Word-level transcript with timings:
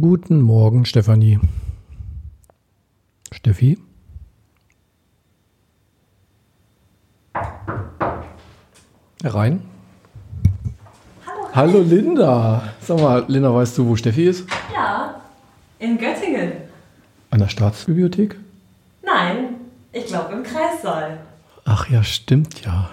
Guten 0.00 0.42
Morgen, 0.42 0.84
Stefanie. 0.84 1.40
Steffi? 3.32 3.78
Herein. 9.22 9.62
Hallo. 11.26 11.48
Hallo 11.54 11.80
Linda. 11.80 12.74
Sag 12.80 13.00
mal, 13.00 13.24
Linda, 13.28 13.54
weißt 13.54 13.78
du, 13.78 13.86
wo 13.86 13.96
Steffi 13.96 14.24
ist? 14.24 14.46
Ja, 14.74 15.14
in 15.78 15.96
Göttingen. 15.96 16.52
An 17.30 17.38
der 17.38 17.48
Staatsbibliothek? 17.48 18.36
Nein, 19.02 19.54
ich 19.92 20.06
glaube 20.06 20.34
im 20.34 20.42
Kreissaal. 20.42 21.20
Ach 21.64 21.88
ja, 21.88 22.02
stimmt 22.04 22.62
ja. 22.66 22.90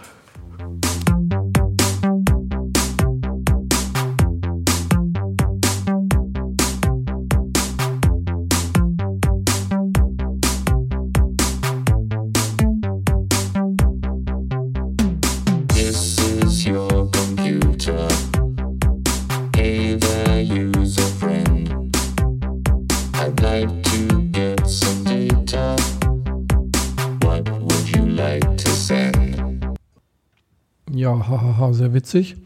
Hahaha, 31.28 31.74
sehr 31.74 31.94
witzig. 31.94 32.38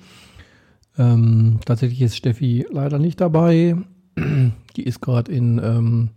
Ähm, 0.98 1.60
tatsächlich 1.66 2.02
ist 2.02 2.18
Steffi 2.18 2.66
leider 2.72 3.00
nicht 3.00 3.22
dabei. 3.22 3.76
Die 4.76 4.84
ist 4.84 5.02
gerade 5.02 5.32
in 5.32 5.60
ähm, 5.64 6.10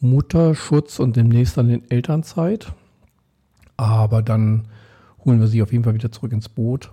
Mutterschutz 0.00 0.98
und 0.98 1.16
demnächst 1.16 1.56
dann 1.56 1.70
in 1.70 1.90
Elternzeit. 1.90 2.72
Aber 3.76 4.22
dann 4.22 4.68
holen 5.24 5.40
wir 5.40 5.46
sie 5.46 5.62
auf 5.62 5.72
jeden 5.72 5.84
Fall 5.84 5.94
wieder 5.94 6.12
zurück 6.12 6.32
ins 6.32 6.48
Boot. 6.48 6.90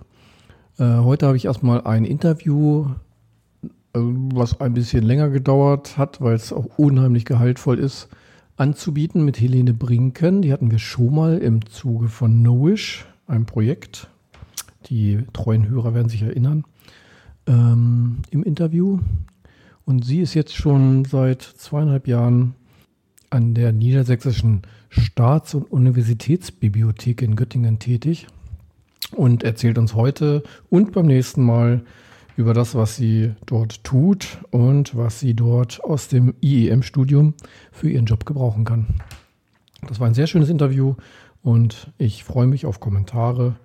Äh, 0.78 0.96
heute 0.98 1.26
habe 1.26 1.36
ich 1.36 1.44
erstmal 1.44 1.82
ein 1.82 2.04
Interview, 2.04 2.86
äh, 3.62 3.68
was 3.98 4.60
ein 4.60 4.74
bisschen 4.74 5.04
länger 5.04 5.28
gedauert 5.28 5.98
hat, 5.98 6.20
weil 6.20 6.34
es 6.34 6.52
auch 6.52 6.66
unheimlich 6.78 7.24
gehaltvoll 7.24 7.78
ist, 7.78 8.08
anzubieten 8.56 9.24
mit 9.24 9.40
Helene 9.40 9.74
Brinken. 9.74 10.42
Die 10.42 10.52
hatten 10.52 10.70
wir 10.70 10.78
schon 10.78 11.14
mal 11.14 11.38
im 11.38 11.66
Zuge 11.66 12.08
von 12.08 12.42
Nowish, 12.42 13.06
einem 13.26 13.46
Projekt. 13.46 14.08
Die 14.86 15.20
treuen 15.32 15.68
Hörer 15.68 15.94
werden 15.94 16.08
sich 16.08 16.22
erinnern, 16.22 16.64
ähm, 17.46 18.18
im 18.30 18.42
Interview. 18.42 18.98
Und 19.84 20.04
sie 20.04 20.20
ist 20.20 20.34
jetzt 20.34 20.54
schon 20.54 21.04
seit 21.04 21.42
zweieinhalb 21.42 22.06
Jahren 22.06 22.54
an 23.30 23.54
der 23.54 23.72
Niedersächsischen 23.72 24.62
Staats- 24.90 25.54
und 25.54 25.70
Universitätsbibliothek 25.72 27.22
in 27.22 27.34
Göttingen 27.34 27.78
tätig 27.78 28.26
und 29.16 29.42
erzählt 29.42 29.78
uns 29.78 29.94
heute 29.94 30.42
und 30.68 30.92
beim 30.92 31.06
nächsten 31.06 31.44
Mal 31.44 31.82
über 32.36 32.54
das, 32.54 32.74
was 32.74 32.96
sie 32.96 33.32
dort 33.46 33.84
tut 33.84 34.38
und 34.50 34.96
was 34.96 35.20
sie 35.20 35.34
dort 35.34 35.82
aus 35.84 36.08
dem 36.08 36.34
IEM-Studium 36.40 37.34
für 37.70 37.90
ihren 37.90 38.06
Job 38.06 38.26
gebrauchen 38.26 38.64
kann. 38.64 38.86
Das 39.86 40.00
war 40.00 40.06
ein 40.06 40.14
sehr 40.14 40.26
schönes 40.26 40.48
Interview 40.48 40.94
und 41.42 41.90
ich 41.98 42.24
freue 42.24 42.46
mich 42.46 42.66
auf 42.66 42.80
Kommentare 42.80 43.56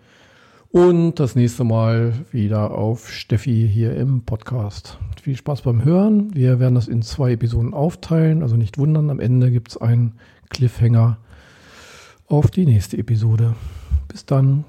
und 0.70 1.16
das 1.16 1.36
nächste 1.36 1.64
Mal 1.64 2.14
wieder 2.32 2.72
auf 2.72 3.10
Steffi 3.10 3.70
hier 3.72 3.96
im 3.96 4.24
Podcast. 4.26 4.98
Viel 5.22 5.36
Spaß 5.36 5.62
beim 5.62 5.84
Hören. 5.84 6.34
Wir 6.36 6.60
werden 6.60 6.76
das 6.76 6.88
in 6.88 7.02
zwei 7.02 7.34
Episoden 7.34 7.74
aufteilen, 7.74 8.42
also 8.42 8.56
nicht 8.56 8.78
wundern, 8.78 9.10
am 9.10 9.20
Ende 9.20 9.52
gibt 9.52 9.70
es 9.70 9.78
einen 9.78 10.20
Cliffhanger 10.50 11.18
auf 12.28 12.52
die 12.52 12.66
nächste 12.66 12.98
Episode. 12.98 13.56
Bis 14.08 14.26
dann. 14.26 14.66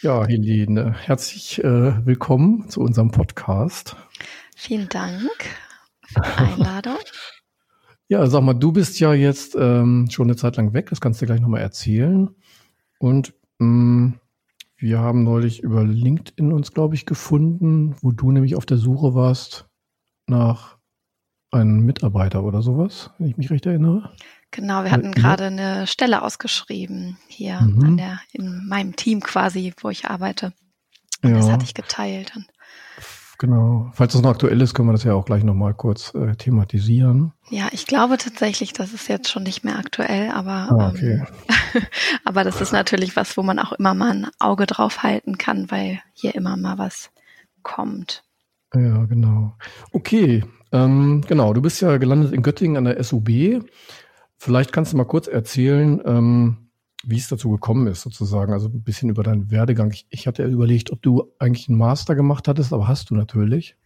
Ja, 0.00 0.24
Helene, 0.26 0.94
herzlich 0.94 1.62
äh, 1.62 2.06
willkommen 2.06 2.68
zu 2.68 2.80
unserem 2.80 3.10
Podcast. 3.10 3.96
Vielen 4.56 4.88
Dank 4.88 5.30
für 6.06 6.20
die 6.20 6.42
Einladung. 6.42 6.98
Ja, 8.10 8.26
sag 8.26 8.40
mal, 8.40 8.54
du 8.54 8.72
bist 8.72 8.98
ja 9.00 9.12
jetzt 9.12 9.54
ähm, 9.54 10.08
schon 10.10 10.28
eine 10.28 10.36
Zeit 10.36 10.56
lang 10.56 10.72
weg, 10.72 10.88
das 10.88 10.98
kannst 10.98 11.20
du 11.20 11.26
gleich 11.26 11.42
nochmal 11.42 11.60
erzählen. 11.60 12.30
Und 12.98 13.34
wir 13.58 14.98
haben 15.00 15.24
neulich 15.24 15.60
über 15.62 15.84
LinkedIn 15.84 16.52
uns, 16.52 16.72
glaube 16.72 16.94
ich, 16.94 17.06
gefunden, 17.06 17.96
wo 18.00 18.12
du 18.12 18.30
nämlich 18.30 18.54
auf 18.56 18.66
der 18.66 18.76
Suche 18.78 19.14
warst 19.14 19.66
nach 20.26 20.78
einem 21.50 21.80
Mitarbeiter 21.80 22.44
oder 22.44 22.62
sowas, 22.62 23.10
wenn 23.18 23.28
ich 23.28 23.36
mich 23.36 23.50
recht 23.50 23.66
erinnere. 23.66 24.12
Genau, 24.50 24.84
wir 24.84 24.90
hatten 24.90 25.06
Ja. 25.06 25.12
gerade 25.12 25.46
eine 25.46 25.86
Stelle 25.86 26.22
ausgeschrieben 26.22 27.18
hier 27.26 27.60
Mhm. 27.60 27.84
an 27.84 27.96
der, 27.96 28.20
in 28.32 28.66
meinem 28.68 28.96
Team 28.96 29.20
quasi, 29.20 29.74
wo 29.80 29.88
ich 29.90 30.06
arbeite. 30.06 30.52
Und 31.22 31.34
das 31.34 31.50
hatte 31.50 31.64
ich 31.64 31.74
geteilt. 31.74 32.32
Und 32.36 32.46
genau. 33.38 33.90
Falls 33.94 34.12
das 34.12 34.22
noch 34.22 34.30
aktuell 34.30 34.60
ist, 34.60 34.74
können 34.74 34.88
wir 34.88 34.92
das 34.92 35.04
ja 35.04 35.14
auch 35.14 35.24
gleich 35.24 35.44
nochmal 35.44 35.74
kurz 35.74 36.14
äh, 36.14 36.34
thematisieren. 36.36 37.32
ja, 37.50 37.68
ich 37.72 37.86
glaube 37.86 38.18
tatsächlich, 38.18 38.72
das 38.72 38.92
ist 38.92 39.08
jetzt 39.08 39.30
schon 39.30 39.42
nicht 39.44 39.64
mehr 39.64 39.78
aktuell, 39.78 40.30
aber, 40.30 40.68
Ah, 40.70 40.88
okay. 40.90 41.22
ähm, 41.74 41.82
aber 42.24 42.44
das 42.44 42.60
ist 42.60 42.72
natürlich 42.72 43.16
was, 43.16 43.36
wo 43.36 43.42
man 43.42 43.58
auch 43.58 43.72
immer 43.72 43.94
mal 43.94 44.10
ein 44.10 44.26
Auge 44.38 44.66
drauf 44.66 45.02
halten 45.02 45.38
kann, 45.38 45.70
weil 45.70 46.00
hier 46.12 46.34
immer 46.34 46.56
mal 46.56 46.78
was 46.78 47.10
kommt. 47.62 48.24
Ja, 48.74 49.04
genau. 49.06 49.54
Okay, 49.92 50.44
ähm, 50.72 51.22
genau. 51.26 51.54
Du 51.54 51.62
bist 51.62 51.80
ja 51.80 51.96
gelandet 51.96 52.32
in 52.32 52.42
Göttingen 52.42 52.76
an 52.76 52.84
der 52.84 53.02
SUB. 53.02 53.62
Vielleicht 54.36 54.72
kannst 54.72 54.92
du 54.92 54.96
mal 54.98 55.04
kurz 55.04 55.26
erzählen, 55.26 56.00
ähm, 56.04 56.67
wie 57.04 57.16
es 57.16 57.28
dazu 57.28 57.50
gekommen 57.50 57.86
ist, 57.86 58.02
sozusagen. 58.02 58.52
Also 58.52 58.68
ein 58.68 58.82
bisschen 58.82 59.08
über 59.08 59.22
deinen 59.22 59.50
Werdegang. 59.50 59.90
Ich, 59.92 60.06
ich 60.10 60.26
hatte 60.26 60.42
ja 60.42 60.48
überlegt, 60.48 60.90
ob 60.90 61.00
du 61.02 61.32
eigentlich 61.38 61.68
einen 61.68 61.78
Master 61.78 62.14
gemacht 62.14 62.48
hattest, 62.48 62.72
aber 62.72 62.88
hast 62.88 63.10
du 63.10 63.14
natürlich. 63.14 63.76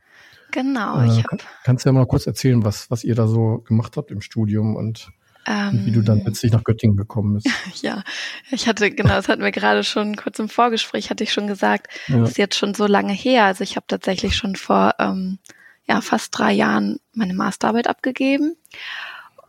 Genau, 0.50 1.00
Äh, 1.00 1.06
ich 1.06 1.24
kann, 1.24 1.38
habe 1.38 1.48
kannst 1.64 1.84
du 1.84 1.88
ja 1.88 1.92
mal 1.92 2.06
kurz 2.06 2.26
erzählen, 2.26 2.64
was, 2.64 2.90
was 2.90 3.04
ihr 3.04 3.14
da 3.14 3.26
so 3.26 3.58
gemacht 3.66 3.96
habt 3.96 4.10
im 4.10 4.20
Studium 4.20 4.76
und, 4.76 5.10
und 5.46 5.86
wie 5.86 5.90
du 5.92 6.02
dann 6.02 6.18
ähm, 6.20 6.26
letztlich 6.26 6.52
nach 6.52 6.62
Göttingen 6.64 6.96
gekommen 6.96 7.34
bist. 7.34 7.48
Ja, 7.82 8.02
ich 8.50 8.68
hatte, 8.68 8.90
genau, 8.90 9.14
das 9.14 9.28
hatten 9.28 9.42
wir 9.42 9.50
gerade 9.50 9.82
schon 9.82 10.14
kurz 10.16 10.38
im 10.38 10.48
Vorgespräch, 10.48 11.10
hatte 11.10 11.24
ich 11.24 11.32
schon 11.32 11.46
gesagt, 11.46 11.88
Ja. 12.08 12.18
das 12.18 12.30
ist 12.30 12.38
jetzt 12.38 12.56
schon 12.56 12.74
so 12.74 12.86
lange 12.86 13.12
her. 13.12 13.44
Also 13.44 13.64
ich 13.64 13.76
habe 13.76 13.86
tatsächlich 13.88 14.36
schon 14.36 14.56
vor 14.56 14.94
ähm, 14.98 15.38
ja, 15.84 16.00
fast 16.00 16.38
drei 16.38 16.52
Jahren 16.52 16.98
meine 17.14 17.34
Masterarbeit 17.34 17.88
abgegeben. 17.88 18.54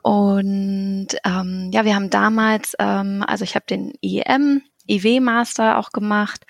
Und 0.03 1.07
ähm, 1.23 1.71
ja, 1.73 1.85
wir 1.85 1.95
haben 1.95 2.09
damals, 2.09 2.75
ähm, 2.77 3.23
also 3.25 3.43
ich 3.43 3.55
habe 3.55 3.65
den 3.67 3.93
IEM, 4.01 4.61
IW-Master 4.87 5.77
auch 5.79 5.91
gemacht 5.91 6.45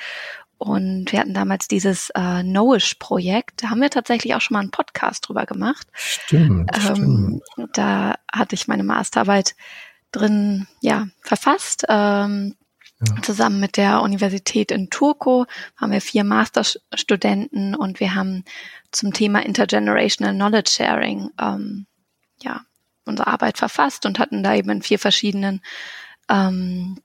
und 0.58 1.12
wir 1.12 1.20
hatten 1.20 1.36
damals 1.36 1.68
dieses 1.68 2.10
äh, 2.16 2.42
Nowish-Projekt. 2.42 3.62
Da 3.64 3.70
haben 3.70 3.80
wir 3.82 3.92
tatsächlich 3.92 4.34
auch 4.34 4.42
schon 4.42 4.56
mal 4.56 4.62
einen 4.62 4.72
Podcast 4.72 5.28
drüber 5.28 5.46
gemacht. 5.46 5.88
Stimmt, 5.94 6.72
Ähm, 6.76 7.42
stimmt. 7.54 7.78
da 7.78 8.16
hatte 8.32 8.56
ich 8.56 8.68
meine 8.68 8.84
Masterarbeit 8.84 9.56
drin 10.12 10.68
ja 10.82 11.08
verfasst. 11.22 11.86
Ähm, 11.90 12.56
Ja. 13.06 13.22
Zusammen 13.22 13.60
mit 13.60 13.76
der 13.76 14.02
Universität 14.02 14.72
in 14.72 14.90
Turku 14.90 15.44
haben 15.76 15.92
wir 15.92 16.00
vier 16.00 16.24
Masterstudenten 16.24 17.76
und 17.76 18.00
wir 18.00 18.16
haben 18.16 18.46
zum 18.92 19.12
Thema 19.12 19.46
Intergenerational 19.46 20.34
Knowledge 20.34 20.72
Sharing 20.72 21.30
ähm, 21.40 21.86
ja 22.42 22.62
unsere 23.06 23.28
Arbeit 23.28 23.58
verfasst 23.58 24.06
und 24.06 24.20
hatten 24.20 24.44
da 24.44 24.56
eben 24.56 24.70
in 24.70 24.82
vier 24.82 25.00
verschiedenen 25.00 25.62
ähm, 26.30 26.98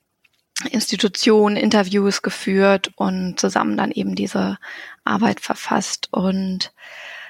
Institutionen 0.70 1.56
Interviews 1.56 2.22
geführt 2.22 2.90
und 2.96 3.38
zusammen 3.38 3.76
dann 3.76 3.92
eben 3.92 4.14
diese 4.14 4.58
Arbeit 5.04 5.40
verfasst 5.40 6.08
und 6.10 6.72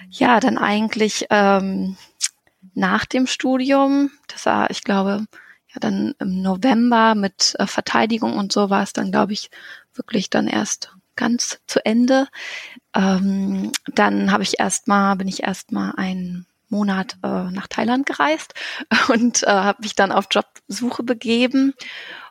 ja 0.08 0.40
dann 0.40 0.56
eigentlich 0.56 1.26
ähm, 1.30 1.96
nach 2.74 3.04
dem 3.04 3.26
Studium, 3.26 4.10
das 4.28 4.46
war, 4.46 4.70
ich 4.70 4.82
glaube, 4.82 5.26
ja 5.74 5.80
dann 5.80 6.14
im 6.18 6.40
November 6.40 7.14
mit 7.14 7.54
äh, 7.58 7.66
Verteidigung 7.66 8.34
und 8.34 8.52
so 8.52 8.70
war 8.70 8.82
es 8.82 8.92
dann, 8.92 9.10
glaube 9.10 9.34
ich, 9.34 9.50
wirklich 9.94 10.30
dann 10.30 10.46
erst 10.46 10.94
ganz 11.16 11.60
zu 11.66 11.84
Ende. 11.84 12.28
Ähm, 12.94 13.72
dann 13.94 14.32
habe 14.32 14.42
ich 14.42 14.58
erstmal, 14.58 15.16
bin 15.16 15.28
ich 15.28 15.42
erstmal 15.42 15.92
einen 15.96 16.46
Monat 16.68 17.16
äh, 17.22 17.50
nach 17.50 17.66
Thailand 17.66 18.06
gereist 18.06 18.54
und 19.08 19.42
äh, 19.42 19.46
habe 19.46 19.82
mich 19.82 19.94
dann 19.94 20.12
auf 20.12 20.26
Jobsuche 20.30 21.02
begeben. 21.02 21.74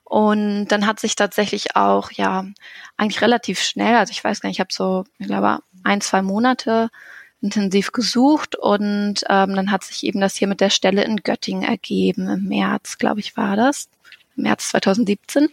Und 0.04 0.68
dann 0.69 0.88
hat 0.88 1.01
sich 1.01 1.16
tatsächlich 1.16 1.75
auch, 1.75 2.12
ja, 2.12 2.45
eigentlich 2.95 3.22
relativ 3.22 3.62
schnell, 3.62 3.98
also 3.98 4.12
ich 4.12 4.24
weiß 4.24 4.39
gar 4.39 4.48
nicht, 4.48 4.57
ich 4.57 4.62
habe 4.62 4.72
so, 4.72 5.04
ich 5.18 5.28
glaube, 5.28 5.60
ein, 5.84 6.00
zwei 6.00 6.22
Monate 6.22 6.89
intensiv 7.42 7.92
gesucht 7.92 8.56
und 8.56 9.24
ähm, 9.30 9.56
dann 9.56 9.69
hat 9.72 9.84
sich 9.84 10.04
eben 10.04 10.19
das 10.22 10.36
hier 10.36 10.48
mit 10.48 10.62
der 10.62 10.69
Stelle 10.69 11.04
in 11.04 11.18
Göttingen 11.18 11.63
ergeben. 11.63 12.30
Im 12.30 12.45
März, 12.45 12.98
glaube 12.98 13.19
ich, 13.19 13.38
war 13.38 13.56
das. 13.56 13.90
Im 14.36 14.44
März 14.44 14.69
2017. 14.69 15.50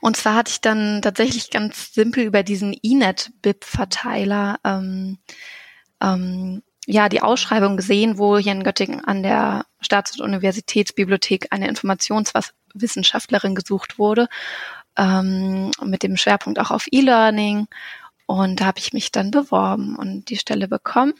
Und 0.00 0.16
zwar 0.16 0.36
hatte 0.36 0.50
ich 0.50 0.60
dann 0.60 1.02
tatsächlich 1.02 1.50
ganz 1.50 1.92
simpel 1.92 2.24
über 2.24 2.42
diesen 2.42 2.76
E-Net-BIP-Verteiler 2.82 4.58
ähm, 4.64 5.18
ähm, 6.00 6.62
ja 6.86 7.08
die 7.08 7.22
Ausschreibung 7.22 7.76
gesehen, 7.76 8.18
wo 8.18 8.38
hier 8.38 8.52
in 8.52 8.64
Göttingen 8.64 9.04
an 9.04 9.22
der 9.22 9.66
Staats- 9.80 10.18
und 10.18 10.24
Universitätsbibliothek 10.24 11.48
eine 11.50 11.68
Informationswissenschaftlerin 11.68 13.54
gesucht 13.54 13.98
wurde, 13.98 14.28
ähm, 14.96 15.70
mit 15.82 16.02
dem 16.02 16.16
Schwerpunkt 16.16 16.58
auch 16.58 16.70
auf 16.70 16.86
E-Learning. 16.90 17.68
Und 18.26 18.60
da 18.60 18.66
habe 18.66 18.78
ich 18.78 18.92
mich 18.92 19.12
dann 19.12 19.30
beworben 19.30 19.96
und 19.96 20.28
die 20.30 20.36
Stelle 20.36 20.68
bekommen. 20.68 21.14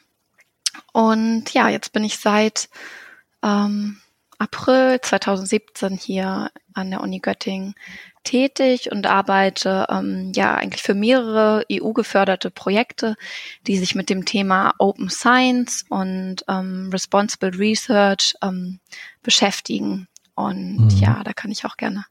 Und 0.93 1.53
ja, 1.53 1.69
jetzt 1.69 1.93
bin 1.93 2.05
ich 2.05 2.19
seit 2.19 2.69
ähm, 3.43 4.02
April 4.43 5.01
2017 5.01 5.97
hier 5.97 6.51
an 6.75 6.91
der 6.91 7.01
Uni 7.01 7.21
Göttingen 7.21 7.75
tätig 8.25 8.91
und 8.91 9.07
arbeite 9.07 9.87
ähm, 9.89 10.33
ja 10.35 10.57
eigentlich 10.57 10.83
für 10.83 10.95
mehrere 10.95 11.65
EU-geförderte 11.71 12.51
Projekte, 12.51 13.15
die 13.69 13.77
sich 13.79 13.95
mit 13.95 14.11
dem 14.11 14.25
Thema 14.25 14.75
Open 14.79 15.11
Science 15.11 15.85
und 15.89 16.45
ähm, 16.49 16.91
Responsible 16.93 17.57
Research 17.57 18.35
ähm, 18.43 18.81
beschäftigen. 19.23 20.09
Und 20.35 20.89
mhm. 20.89 20.99
ja, 20.99 21.23
da 21.23 21.33
kann 21.33 21.53
ich 21.53 21.65
auch 21.65 21.77
gerne 21.77 22.05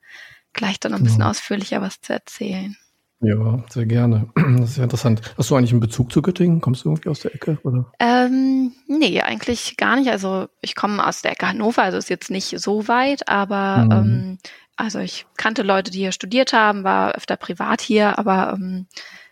gleich 0.54 0.80
dann 0.80 0.94
ein 0.94 1.04
bisschen 1.04 1.22
ja. 1.22 1.30
ausführlicher 1.30 1.81
was 1.81 2.00
zu 2.00 2.13
erzählen. 2.13 2.78
Ja, 3.21 3.63
sehr 3.69 3.85
gerne. 3.85 4.27
Das 4.62 4.71
ist 4.71 4.77
ja 4.77 4.83
interessant. 4.83 5.21
Hast 5.38 5.50
du 5.50 5.56
eigentlich 5.56 5.71
einen 5.71 5.79
Bezug 5.79 6.12
zu 6.12 6.21
Göttingen? 6.21 6.59
Kommst 6.59 6.83
du 6.83 6.89
irgendwie 6.89 7.09
aus 7.09 7.19
der 7.21 7.33
Ecke? 7.33 7.59
Oder? 7.63 7.91
Ähm, 8.00 8.73
nee, 8.88 9.21
eigentlich 9.21 9.77
gar 9.77 9.95
nicht. 9.95 10.09
Also 10.09 10.47
ich 10.62 10.75
komme 10.75 11.06
aus 11.06 11.21
der 11.21 11.31
Ecke 11.31 11.47
Hannover, 11.47 11.83
also 11.83 11.97
ist 11.97 12.09
jetzt 12.09 12.31
nicht 12.31 12.59
so 12.59 12.88
weit, 12.88 13.27
aber 13.29 13.85
mhm. 13.85 13.91
ähm, 13.91 14.38
also 14.75 15.00
ich 15.00 15.25
kannte 15.38 15.62
Leute, 15.62 15.91
die 15.91 16.00
hier 16.00 16.12
studiert 16.12 16.53
haben, 16.53 16.83
war 16.83 17.13
öfter 17.13 17.38
privat 17.38 17.81
hier, 17.81 18.18
aber 18.18 18.53
ähm, 18.53 18.88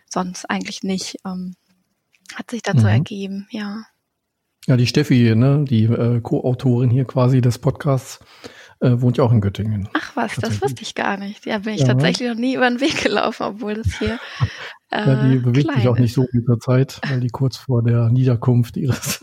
sonst 0.08 0.48
eigentlich 0.48 0.82
nicht. 0.82 1.16
Ähm, 1.26 1.54
hat 2.34 2.50
sich 2.50 2.62
dazu 2.62 2.82
mhm. 2.82 2.92
ergeben, 2.92 3.46
ja. 3.50 3.84
Ja, 4.66 4.76
die 4.76 4.86
Steffi, 4.86 5.34
ne, 5.34 5.64
die 5.68 5.84
äh, 5.84 6.20
Co-Autorin 6.20 6.90
hier 6.90 7.04
quasi 7.04 7.40
des 7.40 7.58
Podcasts, 7.58 8.20
äh, 8.80 9.00
wohnt 9.00 9.18
ja 9.18 9.24
auch 9.24 9.32
in 9.32 9.40
Göttingen. 9.40 9.88
Ach 9.92 10.16
was, 10.16 10.36
das 10.36 10.60
wusste 10.62 10.82
ich 10.82 10.94
gar 10.94 11.16
nicht. 11.16 11.46
Ja, 11.46 11.58
bin 11.58 11.74
ich 11.74 11.82
ja. 11.82 11.88
tatsächlich 11.88 12.28
noch 12.28 12.36
nie 12.36 12.54
über 12.54 12.68
den 12.68 12.80
Weg 12.80 13.02
gelaufen, 13.02 13.44
obwohl 13.44 13.74
das 13.74 13.98
hier. 13.98 14.18
Äh, 14.90 14.98
ja, 15.06 15.28
die 15.28 15.38
bewegt 15.38 15.72
sich 15.74 15.88
auch 15.88 15.98
nicht 15.98 16.14
so 16.14 16.26
in 16.32 16.44
der 16.46 16.58
Zeit, 16.58 17.00
weil 17.06 17.20
die 17.20 17.28
kurz 17.28 17.56
vor 17.56 17.82
der 17.82 18.08
Niederkunft 18.08 18.76
ihres 18.76 19.20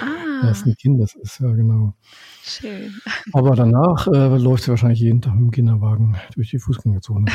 ah. 0.00 0.46
ersten 0.46 0.74
Kindes 0.76 1.14
ist, 1.14 1.40
ja 1.40 1.50
genau. 1.52 1.94
Schön. 2.42 2.94
Aber 3.32 3.56
danach 3.56 4.06
äh, 4.06 4.36
läuft 4.36 4.64
sie 4.64 4.70
wahrscheinlich 4.70 5.00
jeden 5.00 5.22
Tag 5.22 5.34
mit 5.34 5.42
dem 5.42 5.50
Kinderwagen 5.50 6.16
durch 6.34 6.50
die 6.50 6.58
Fußgängerzone. 6.58 7.26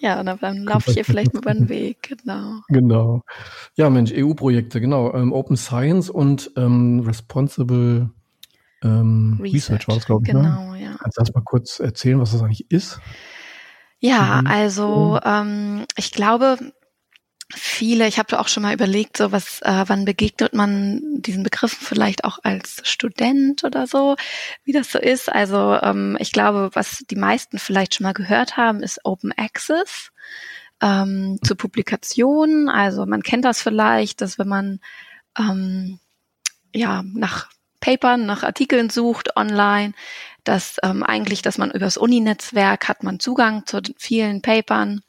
ja, 0.00 0.20
und 0.20 0.26
dann 0.26 0.64
laufe 0.64 0.90
ich 0.90 0.94
hier 0.94 1.04
vielleicht 1.04 1.34
über 1.34 1.54
den 1.54 1.68
Weg, 1.68 2.16
genau. 2.18 2.60
Genau. 2.68 3.22
Ja, 3.76 3.90
Mensch, 3.90 4.12
EU-Projekte, 4.12 4.80
genau. 4.80 5.14
Ähm, 5.14 5.32
Open 5.32 5.56
Science 5.56 6.10
und 6.10 6.50
ähm, 6.56 7.00
Responsible 7.00 8.10
ähm, 8.82 9.38
Research. 9.40 9.54
Research 9.54 9.88
war 9.88 9.94
das, 9.96 10.06
glaube 10.06 10.26
ich. 10.26 10.32
Ne? 10.32 10.40
Genau, 10.40 10.72
ne? 10.72 10.82
ja. 10.82 10.96
Kannst 10.98 11.18
du 11.18 11.22
erst 11.22 11.34
mal 11.34 11.44
kurz 11.44 11.80
erzählen, 11.80 12.20
was 12.20 12.32
das 12.32 12.42
eigentlich 12.42 12.70
ist? 12.70 13.00
Ja, 13.98 14.42
also 14.46 15.20
ähm, 15.24 15.84
ich 15.96 16.10
glaube, 16.10 16.56
viele, 17.54 18.06
ich 18.06 18.18
habe 18.18 18.38
auch 18.38 18.48
schon 18.48 18.62
mal 18.62 18.72
überlegt, 18.72 19.16
so 19.16 19.32
was, 19.32 19.60
äh, 19.62 19.84
wann 19.86 20.04
begegnet 20.04 20.54
man 20.54 21.02
diesen 21.20 21.42
Begriffen 21.42 21.84
vielleicht 21.84 22.24
auch 22.24 22.38
als 22.42 22.80
Student 22.84 23.64
oder 23.64 23.86
so, 23.86 24.16
wie 24.64 24.72
das 24.72 24.90
so 24.90 24.98
ist. 24.98 25.30
Also 25.30 25.74
ähm, 25.82 26.16
ich 26.20 26.32
glaube, 26.32 26.70
was 26.72 27.04
die 27.10 27.16
meisten 27.16 27.58
vielleicht 27.58 27.94
schon 27.94 28.04
mal 28.04 28.14
gehört 28.14 28.56
haben, 28.56 28.82
ist 28.82 29.00
Open 29.04 29.32
Access 29.36 30.12
ähm, 30.80 31.38
zu 31.42 31.56
Publikationen. 31.56 32.68
Also 32.68 33.06
man 33.06 33.22
kennt 33.22 33.44
das 33.44 33.60
vielleicht, 33.60 34.20
dass 34.20 34.38
wenn 34.38 34.48
man 34.48 34.80
ähm, 35.38 35.98
ja 36.74 37.02
nach 37.02 37.50
Papern, 37.80 38.26
nach 38.26 38.42
Artikeln 38.42 38.90
sucht 38.90 39.36
online, 39.36 39.92
dass 40.44 40.76
ähm, 40.82 41.02
eigentlich, 41.02 41.42
dass 41.42 41.58
man 41.58 41.70
übers 41.70 41.96
Uni-Netzwerk 41.96 42.88
hat 42.88 43.02
man 43.02 43.20
Zugang 43.20 43.66
zu 43.66 43.80
vielen 43.96 44.42
Papern. 44.42 45.02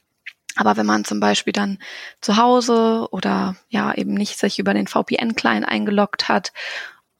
Aber 0.56 0.76
wenn 0.76 0.86
man 0.86 1.04
zum 1.04 1.20
Beispiel 1.20 1.52
dann 1.52 1.78
zu 2.20 2.36
Hause 2.36 3.08
oder 3.10 3.56
ja 3.70 3.94
eben 3.94 4.14
nicht 4.14 4.38
sich 4.38 4.58
über 4.58 4.74
den 4.74 4.86
VPN-Client 4.86 5.66
eingeloggt 5.66 6.28
hat 6.28 6.52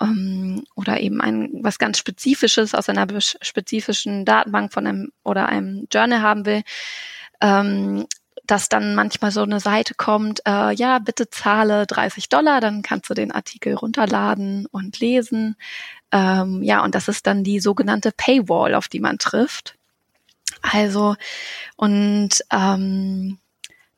ähm, 0.00 0.64
oder 0.74 1.00
eben 1.00 1.20
ein 1.20 1.50
was 1.62 1.78
ganz 1.78 1.98
Spezifisches 1.98 2.74
aus 2.74 2.88
einer 2.88 3.06
spezifischen 3.20 4.24
Datenbank 4.24 4.72
von 4.72 4.86
einem 4.86 5.12
oder 5.24 5.48
einem 5.48 5.86
Journal 5.90 6.20
haben 6.20 6.44
will, 6.44 6.62
ähm, 7.40 8.06
dass 8.52 8.68
dann 8.68 8.94
manchmal 8.94 9.30
so 9.30 9.40
eine 9.40 9.60
Seite 9.60 9.94
kommt, 9.94 10.42
äh, 10.46 10.74
ja, 10.74 10.98
bitte 10.98 11.30
zahle 11.30 11.86
30 11.86 12.28
Dollar, 12.28 12.60
dann 12.60 12.82
kannst 12.82 13.08
du 13.08 13.14
den 13.14 13.32
Artikel 13.32 13.72
runterladen 13.72 14.66
und 14.66 15.00
lesen. 15.00 15.56
Ähm, 16.12 16.62
ja, 16.62 16.84
und 16.84 16.94
das 16.94 17.08
ist 17.08 17.26
dann 17.26 17.44
die 17.44 17.60
sogenannte 17.60 18.12
Paywall, 18.14 18.74
auf 18.74 18.88
die 18.88 19.00
man 19.00 19.16
trifft. 19.16 19.76
Also, 20.60 21.16
und 21.76 22.28
ähm, 22.52 23.38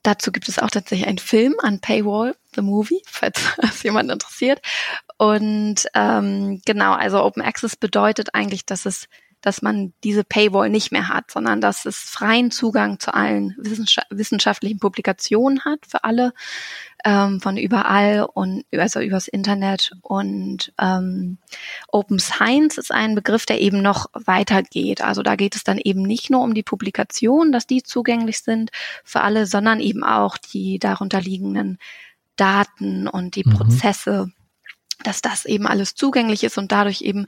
dazu 0.03 0.31
gibt 0.31 0.47
es 0.47 0.57
auch 0.57 0.69
tatsächlich 0.69 1.09
einen 1.09 1.17
Film 1.17 1.55
an 1.61 1.81
Paywall, 1.81 2.33
The 2.55 2.61
Movie, 2.61 3.01
falls 3.05 3.37
das 3.57 3.83
jemand 3.83 4.09
interessiert. 4.09 4.61
Und 5.17 5.85
ähm, 5.93 6.61
genau, 6.65 6.93
also 6.93 7.21
Open 7.21 7.43
Access 7.43 7.75
bedeutet 7.75 8.33
eigentlich, 8.33 8.65
dass 8.65 8.85
es 8.85 9.09
dass 9.41 9.61
man 9.61 9.93
diese 10.03 10.23
Paywall 10.23 10.69
nicht 10.69 10.91
mehr 10.91 11.07
hat, 11.09 11.29
sondern 11.31 11.61
dass 11.61 11.85
es 11.85 11.97
freien 11.97 12.51
Zugang 12.51 12.99
zu 12.99 13.13
allen 13.13 13.55
wissenschaftlichen 13.57 14.79
Publikationen 14.79 15.63
hat 15.63 15.79
für 15.87 16.03
alle 16.03 16.33
ähm, 17.05 17.39
von 17.39 17.55
überall 17.55 18.27
und 18.33 18.65
also 18.71 18.99
übers 18.99 19.27
Internet. 19.27 19.91
Und 20.01 20.73
ähm, 20.81 21.37
Open 21.87 22.19
Science 22.19 22.77
ist 22.77 22.91
ein 22.91 23.13
Begriff, 23.13 23.45
der 23.45 23.61
eben 23.61 23.81
noch 23.81 24.07
weitergeht. 24.13 25.01
Also 25.01 25.21
da 25.21 25.35
geht 25.35 25.55
es 25.55 25.63
dann 25.63 25.77
eben 25.77 26.01
nicht 26.01 26.31
nur 26.31 26.41
um 26.41 26.55
die 26.55 26.63
Publikation, 26.63 27.51
dass 27.51 27.67
die 27.67 27.83
zugänglich 27.83 28.39
sind 28.39 28.71
für 29.03 29.21
alle, 29.21 29.45
sondern 29.45 29.79
eben 29.79 30.03
auch 30.03 30.37
die 30.37 30.79
darunter 30.79 31.21
liegenden 31.21 31.77
Daten 32.35 33.07
und 33.07 33.35
die 33.35 33.45
mhm. 33.45 33.53
Prozesse 33.53 34.31
dass 35.05 35.21
das 35.21 35.45
eben 35.45 35.67
alles 35.67 35.95
zugänglich 35.95 36.43
ist 36.43 36.57
und 36.57 36.71
dadurch 36.71 37.01
eben 37.01 37.25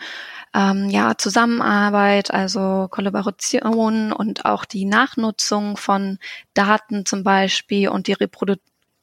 ähm, 0.53 0.89
ja 0.89 1.17
Zusammenarbeit, 1.17 2.31
also 2.31 2.87
Kollaboration 2.89 4.11
und 4.11 4.45
auch 4.45 4.65
die 4.65 4.85
Nachnutzung 4.85 5.77
von 5.77 6.19
Daten 6.53 7.05
zum 7.05 7.23
Beispiel 7.23 7.89
und 7.89 8.07
die 8.07 8.13
Reprodu 8.13 8.55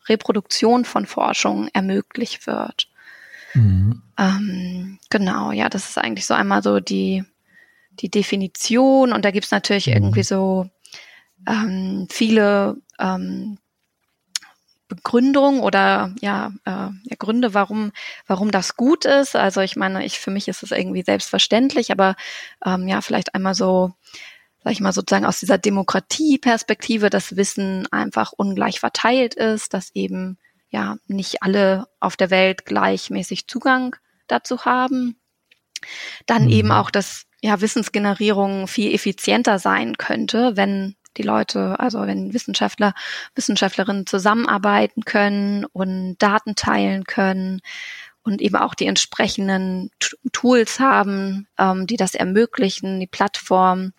Reproduktion 0.07 0.85
von 0.85 1.07
Forschung 1.07 1.69
ermöglicht 1.73 2.47
wird. 2.47 2.89
Mhm. 3.55 4.03
Ähm, 4.19 4.99
genau, 5.09 5.51
ja, 5.51 5.71
das 5.71 5.89
ist 5.89 5.99
eigentlich 5.99 6.27
so 6.27 6.35
einmal 6.35 6.63
so 6.63 6.79
die 6.79 7.25
die 8.01 8.11
Definition 8.11 9.13
und 9.13 9.25
da 9.25 9.31
gibt's 9.31 9.51
natürlich 9.51 9.87
mhm. 9.87 9.95
irgendwie 9.95 10.25
so 10.25 10.69
ähm, 11.49 12.07
viele 12.11 12.77
ähm, 12.99 13.59
Begründung 14.95 15.61
oder 15.61 16.15
ja, 16.21 16.53
äh, 16.65 17.17
Gründe, 17.17 17.55
warum, 17.55 17.93
warum 18.27 18.51
das 18.51 18.77
gut 18.77 19.05
ist. 19.05 19.37
Also 19.37 19.61
ich 19.61 19.77
meine, 19.77 20.05
ich 20.05 20.19
für 20.19 20.31
mich 20.31 20.49
ist 20.49 20.63
es 20.63 20.71
irgendwie 20.71 21.03
selbstverständlich, 21.03 21.91
aber 21.93 22.17
ähm, 22.65 22.89
ja, 22.89 23.01
vielleicht 23.01 23.35
einmal 23.35 23.55
so, 23.55 23.93
sag 24.63 24.73
ich 24.73 24.81
mal, 24.81 24.93
sozusagen 24.93 25.27
aus 25.27 25.41
dieser 25.41 25.59
Demokratieperspektive, 25.59 27.11
dass 27.11 27.37
Wissen 27.37 27.87
einfach 27.93 28.33
ungleich 28.33 28.81
verteilt 28.81 29.35
ist, 29.35 29.75
dass 29.75 29.91
eben 29.95 30.39
ja 30.71 30.97
nicht 31.07 31.43
alle 31.43 31.87
auf 32.01 32.17
der 32.17 32.31
Welt 32.31 32.67
gleichmäßig 32.67 33.47
Zugang 33.47 33.97
dazu 34.27 34.65
haben. 34.65 35.17
Dann 36.27 36.45
mhm. 36.45 36.51
eben 36.51 36.73
auch, 36.73 36.91
dass 36.91 37.27
ja 37.43 37.61
Wissensgenerierung 37.61 38.67
viel 38.69 38.95
effizienter 38.95 39.59
sein 39.59 39.99
könnte, 39.99 40.57
wenn 40.57 40.97
die 41.17 41.23
Leute, 41.23 41.79
also 41.81 42.01
wenn 42.07 42.35
Wissenschaftler, 42.35 42.95
Wissenschaftlerinnen 43.35 44.07
zusammenarbeiten 44.07 45.05
können 45.05 45.65
und 45.67 46.17
Daten 46.19 46.55
teilen 46.55 47.05
können 47.05 47.61
und 48.23 48.41
eben 48.41 48.57
auch 48.57 48.75
die 48.75 48.87
entsprechenden 48.87 49.91
Tools 50.33 50.81
haben, 50.81 51.47
ähm, 51.59 51.87
die 51.87 51.97
das 51.97 52.15
ermöglichen, 52.15 52.99
die 52.99 53.07
Plattform. 53.07 53.93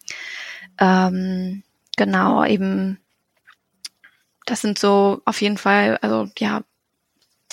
Ähm, 0.79 1.63
genau, 1.95 2.43
eben, 2.43 2.99
das 4.45 4.61
sind 4.61 4.79
so 4.79 5.21
auf 5.25 5.41
jeden 5.41 5.57
Fall, 5.57 5.97
also 6.01 6.29
ja, 6.37 6.63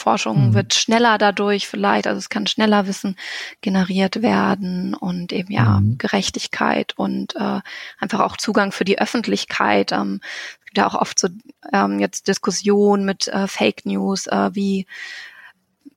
Forschung 0.02 0.48
mhm. 0.48 0.54
wird 0.54 0.74
schneller 0.74 1.16
dadurch 1.18 1.68
vielleicht, 1.68 2.06
also 2.06 2.18
es 2.18 2.28
kann 2.28 2.46
schneller 2.46 2.86
Wissen 2.86 3.16
generiert 3.60 4.20
werden 4.22 4.94
und 4.94 5.32
eben 5.32 5.52
ja 5.52 5.80
mhm. 5.80 5.98
Gerechtigkeit 5.98 6.92
und 6.96 7.36
äh, 7.36 7.60
einfach 7.98 8.20
auch 8.20 8.36
Zugang 8.36 8.72
für 8.72 8.84
die 8.84 8.98
Öffentlichkeit. 8.98 9.92
Ähm, 9.92 10.20
es 10.60 10.66
gibt 10.66 10.78
ja 10.78 10.86
auch 10.86 10.94
oft 10.94 11.18
so 11.18 11.28
ähm, 11.72 12.00
jetzt 12.00 12.28
Diskussionen 12.28 13.04
mit 13.04 13.28
äh, 13.28 13.46
Fake 13.46 13.86
News, 13.86 14.26
äh, 14.26 14.50
wie 14.52 14.86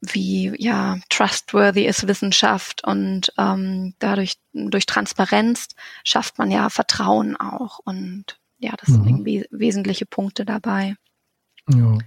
wie 0.02 0.54
ja 0.60 0.98
trustworthy 1.10 1.86
ist 1.86 2.08
Wissenschaft 2.08 2.84
und 2.84 3.34
ähm, 3.38 3.96
dadurch 4.00 4.36
durch 4.54 4.86
Transparenz 4.86 5.70
schafft 6.04 6.38
man 6.38 6.52
ja 6.52 6.70
Vertrauen 6.70 7.36
auch 7.36 7.80
und 7.80 8.38
ja, 8.60 8.74
das 8.80 8.90
mhm. 8.90 8.94
sind 8.94 9.08
irgendwie 9.08 9.46
wesentliche 9.52 10.06
Punkte 10.06 10.46
dabei. 10.46 10.96
Ja, 11.74 11.98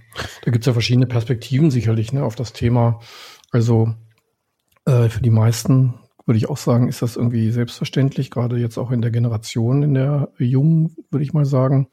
da 0.43 0.51
gibt 0.51 0.63
es 0.63 0.67
ja 0.67 0.73
verschiedene 0.73 1.05
Perspektiven 1.05 1.69
sicherlich 1.71 2.13
ne, 2.13 2.23
auf 2.23 2.35
das 2.35 2.53
Thema. 2.53 2.99
Also 3.51 3.93
äh, 4.85 5.09
für 5.09 5.21
die 5.21 5.29
meisten 5.29 5.95
würde 6.25 6.37
ich 6.37 6.47
auch 6.47 6.57
sagen, 6.57 6.87
ist 6.87 7.01
das 7.01 7.15
irgendwie 7.15 7.49
selbstverständlich, 7.49 8.29
gerade 8.29 8.57
jetzt 8.57 8.77
auch 8.77 8.91
in 8.91 9.01
der 9.01 9.09
Generation, 9.09 9.81
in 9.81 9.95
der 9.95 10.31
Jungen, 10.37 10.95
würde 11.09 11.23
ich 11.23 11.33
mal 11.33 11.45
sagen. 11.45 11.87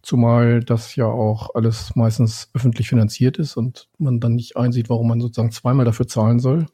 Zumal 0.00 0.60
das 0.60 0.96
ja 0.96 1.04
auch 1.04 1.54
alles 1.54 1.94
meistens 1.94 2.48
öffentlich 2.54 2.88
finanziert 2.88 3.36
ist 3.36 3.56
und 3.56 3.88
man 3.98 4.20
dann 4.20 4.36
nicht 4.36 4.56
einsieht, 4.56 4.88
warum 4.88 5.08
man 5.08 5.20
sozusagen 5.20 5.52
zweimal 5.52 5.84
dafür 5.84 6.08
zahlen 6.08 6.38
soll. 6.38 6.66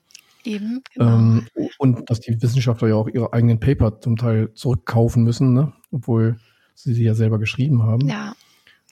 Eben, 0.44 0.82
genau. 0.94 1.16
Ähm, 1.16 1.46
und 1.78 2.08
dass 2.08 2.20
die 2.20 2.40
Wissenschaftler 2.40 2.88
ja 2.88 2.94
auch 2.94 3.08
ihre 3.08 3.32
eigenen 3.32 3.58
Paper 3.58 4.00
zum 4.00 4.16
Teil 4.16 4.54
zurückkaufen 4.54 5.24
müssen, 5.24 5.52
ne? 5.52 5.72
obwohl 5.90 6.38
sie 6.74 6.94
sie 6.94 7.04
ja 7.04 7.14
selber 7.14 7.40
geschrieben 7.40 7.82
haben. 7.82 8.08
ja, 8.08 8.34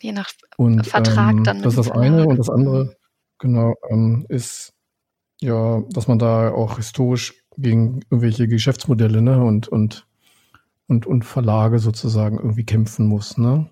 je 0.03 0.13
nach 0.13 0.31
Und 0.57 0.87
Vertrag 0.87 1.37
ähm, 1.37 1.45
dann 1.45 1.63
das 1.63 1.77
ist 1.77 1.89
das 1.89 1.91
eine 1.91 2.27
und 2.27 2.39
das 2.39 2.51
andere, 2.51 2.97
genau, 3.39 3.75
ähm, 3.91 4.27
ist 4.29 4.73
ja, 5.41 5.83
dass 5.91 6.09
man 6.09 6.19
da 6.19 6.51
auch 6.51 6.77
historisch 6.77 7.35
gegen 7.57 8.01
irgendwelche 8.11 8.49
Geschäftsmodelle 8.49 9.23
ne, 9.23 9.43
und, 9.43 9.69
und, 9.69 10.07
und, 10.87 11.07
und 11.07 11.25
Verlage 11.25 11.79
sozusagen 11.79 12.39
irgendwie 12.39 12.65
kämpfen 12.65 13.07
muss. 13.07 13.39
Ne? 13.39 13.71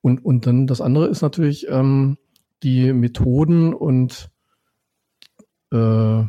Und, 0.00 0.24
und 0.24 0.46
dann 0.46 0.66
das 0.66 0.80
andere 0.80 1.06
ist 1.06 1.22
natürlich 1.22 1.66
ähm, 1.68 2.18
die 2.62 2.92
Methoden 2.92 3.74
und 3.74 4.30
äh, 5.72 6.24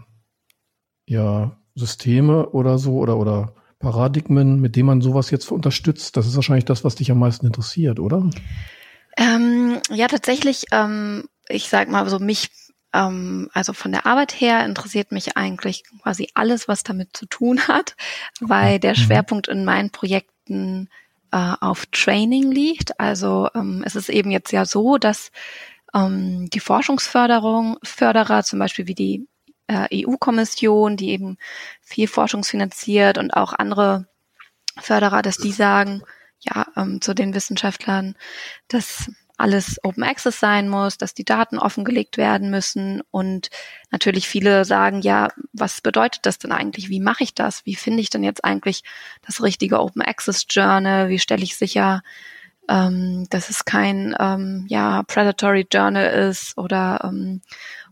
ja, 1.07 1.57
Systeme 1.75 2.49
oder 2.49 2.77
so 2.77 2.97
oder, 2.97 3.17
oder 3.17 3.53
Paradigmen, 3.79 4.59
mit 4.59 4.75
denen 4.75 4.87
man 4.87 5.01
sowas 5.01 5.29
jetzt 5.29 5.51
unterstützt. 5.51 6.17
Das 6.17 6.27
ist 6.27 6.35
wahrscheinlich 6.35 6.65
das, 6.65 6.83
was 6.83 6.95
dich 6.95 7.11
am 7.11 7.19
meisten 7.19 7.45
interessiert, 7.45 7.99
oder? 7.99 8.29
Ähm, 9.17 9.81
ja, 9.89 10.07
tatsächlich, 10.07 10.65
ähm, 10.71 11.27
ich 11.49 11.69
sag 11.69 11.89
mal 11.89 12.07
so, 12.09 12.19
mich, 12.19 12.51
ähm, 12.93 13.49
also 13.53 13.73
von 13.73 13.91
der 13.91 14.05
Arbeit 14.05 14.39
her 14.39 14.63
interessiert 14.65 15.11
mich 15.11 15.35
eigentlich 15.35 15.83
quasi 16.03 16.29
alles, 16.35 16.67
was 16.67 16.83
damit 16.83 17.17
zu 17.17 17.25
tun 17.25 17.67
hat, 17.67 17.95
weil 18.39 18.79
der 18.79 18.91
Mhm. 18.91 18.95
Schwerpunkt 18.95 19.47
in 19.47 19.65
meinen 19.65 19.89
Projekten 19.89 20.89
äh, 21.31 21.53
auf 21.59 21.87
Training 21.87 22.51
liegt. 22.51 22.99
Also 22.99 23.49
ähm, 23.55 23.83
es 23.85 23.95
ist 23.95 24.09
eben 24.09 24.31
jetzt 24.31 24.51
ja 24.51 24.65
so, 24.65 24.97
dass 24.97 25.31
ähm, 25.93 26.49
die 26.51 26.59
Forschungsförderung, 26.59 27.77
Förderer, 27.83 28.43
zum 28.43 28.59
Beispiel 28.59 28.87
wie 28.87 28.95
die 28.95 29.27
äh, 29.67 30.05
EU-Kommission, 30.05 30.95
die 30.95 31.09
eben 31.09 31.37
viel 31.81 32.07
forschungsfinanziert 32.07 33.17
und 33.17 33.31
auch 33.31 33.53
andere 33.53 34.07
Förderer, 34.79 35.21
dass 35.21 35.37
die 35.37 35.51
sagen, 35.51 36.03
ja, 36.39 36.67
ähm, 36.75 37.01
zu 37.01 37.13
den 37.13 37.33
Wissenschaftlern, 37.33 38.15
dass 38.67 39.09
alles 39.37 39.79
Open 39.83 40.03
Access 40.03 40.39
sein 40.39 40.67
muss, 40.67 40.97
dass 40.97 41.13
die 41.13 41.23
Daten 41.23 41.59
offengelegt 41.59 42.17
werden 42.17 42.49
müssen 42.49 43.01
und 43.11 43.49
natürlich 43.91 44.27
viele 44.27 44.65
sagen, 44.65 45.01
ja, 45.01 45.29
was 45.53 45.81
bedeutet 45.81 46.25
das 46.25 46.39
denn 46.39 46.51
eigentlich? 46.51 46.89
Wie 46.89 46.99
mache 46.99 47.23
ich 47.23 47.35
das? 47.35 47.63
Wie 47.65 47.75
finde 47.75 48.01
ich 48.01 48.09
denn 48.09 48.23
jetzt 48.23 48.43
eigentlich 48.43 48.83
das 49.25 49.43
richtige 49.43 49.79
Open 49.79 50.01
Access 50.01 50.47
Journal? 50.49 51.09
Wie 51.09 51.19
stelle 51.19 51.43
ich 51.43 51.55
sicher, 51.55 52.01
ähm, 52.67 53.27
dass 53.29 53.49
es 53.49 53.63
kein 53.63 54.15
ähm, 54.19 54.65
ja, 54.69 55.03
Predatory 55.03 55.67
Journal 55.71 56.29
ist 56.29 56.57
oder 56.57 57.01
ähm, 57.03 57.41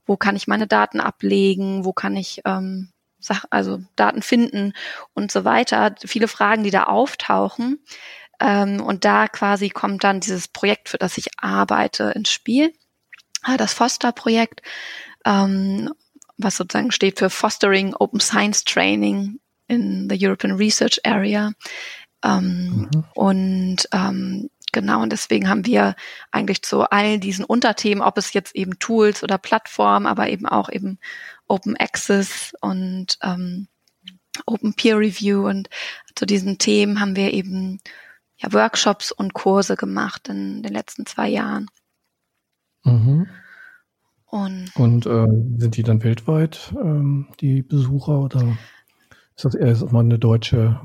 wo 0.07 0.17
kann 0.17 0.35
ich 0.35 0.47
meine 0.47 0.67
Daten 0.67 0.99
ablegen? 0.99 1.85
Wo 1.85 1.93
kann 1.93 2.15
ich 2.15 2.41
ähm, 2.45 2.89
Sach 3.25 3.45
also 3.49 3.79
Daten 3.95 4.21
finden 4.21 4.73
und 5.15 5.31
so 5.31 5.45
weiter? 5.45 5.95
Viele 6.05 6.27
Fragen, 6.27 6.63
die 6.63 6.69
da 6.69 6.83
auftauchen. 6.83 7.79
Ähm, 8.39 8.81
und 8.81 9.05
da 9.05 9.27
quasi 9.27 9.69
kommt 9.69 10.03
dann 10.03 10.19
dieses 10.19 10.47
Projekt, 10.47 10.89
für 10.89 10.97
das 10.97 11.17
ich 11.17 11.27
arbeite, 11.37 12.11
ins 12.15 12.31
Spiel. 12.31 12.73
Ah, 13.41 13.57
Das 13.57 13.73
Foster-Projekt, 13.73 14.61
ähm, 15.25 15.91
was 16.37 16.57
sozusagen 16.57 16.91
steht 16.91 17.19
für 17.19 17.29
Fostering 17.29 17.93
Open 17.95 18.19
Science 18.19 18.63
Training 18.63 19.39
in 19.67 20.07
the 20.09 20.17
European 20.19 20.55
Research 20.55 20.99
Area. 21.05 21.51
Ähm, 22.23 22.89
Mhm. 22.93 23.03
Und 23.13 23.77
ähm, 23.91 24.49
genau, 24.71 25.01
und 25.01 25.11
deswegen 25.11 25.47
haben 25.49 25.65
wir 25.65 25.95
eigentlich 26.31 26.63
zu 26.63 26.81
all 26.89 27.19
diesen 27.19 27.45
Unterthemen, 27.45 28.03
ob 28.03 28.17
es 28.17 28.33
jetzt 28.33 28.55
eben 28.55 28.79
Tools 28.79 29.23
oder 29.23 29.37
Plattformen, 29.37 30.07
aber 30.07 30.29
eben 30.29 30.45
auch 30.45 30.69
eben 30.69 30.99
Open 31.47 31.77
Access 31.77 32.53
und 32.61 33.17
ähm, 33.21 33.67
Open 34.45 34.73
Peer 34.73 34.97
Review 34.97 35.47
und 35.47 35.69
zu 36.15 36.25
diesen 36.25 36.57
Themen 36.57 36.99
haben 36.99 37.15
wir 37.15 37.31
eben 37.33 37.79
ja, 38.37 38.51
Workshops 38.53 39.11
und 39.11 39.33
Kurse 39.33 39.75
gemacht 39.75 40.27
in 40.29 40.63
den 40.63 40.73
letzten 40.73 41.05
zwei 41.05 41.29
Jahren. 41.29 41.67
Mhm. 42.83 43.27
Und 44.25 44.71
Und 44.75 45.05
äh, 45.05 45.27
sind 45.59 45.77
die 45.77 45.83
dann 45.83 46.03
weltweit, 46.03 46.73
ähm, 46.81 47.27
die 47.39 47.61
Besucher, 47.61 48.19
oder 48.19 48.57
ist 49.35 49.45
das 49.45 49.55
erst 49.55 49.91
mal 49.91 50.01
eine 50.01 50.19
deutsche 50.19 50.79